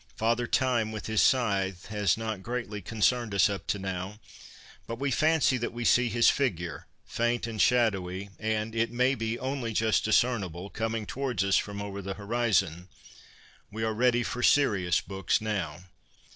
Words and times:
Father 0.15 0.47
Time 0.47 0.91
with 0.91 1.05
his 1.05 1.21
scythe 1.21 1.85
has 1.89 2.17
not 2.17 2.41
greatly 2.41 2.81
concerned 2.81 3.35
us 3.35 3.47
up 3.51 3.67
to 3.67 3.77
now; 3.77 4.19
but 4.87 4.97
we 4.97 5.11
fancy 5.11 5.57
that 5.57 5.73
we 5.73 5.85
see 5.85 6.09
his 6.09 6.27
figure, 6.27 6.87
faint 7.05 7.45
and 7.45 7.61
shadowy, 7.61 8.31
and, 8.39 8.73
it 8.73 8.89
may 8.91 9.13
be, 9.13 9.37
only 9.37 9.73
just 9.73 10.03
discernible, 10.03 10.71
coming 10.71 11.05
towards 11.05 11.43
us 11.43 11.57
from 11.57 11.83
over 11.83 12.01
the 12.01 12.15
horizon.... 12.15 12.89
We 13.69 13.83
are 13.83 13.93
ready 13.93 14.23
for 14.23 14.41
serious 14.41 15.01
books 15.01 15.39
now. 15.39 15.83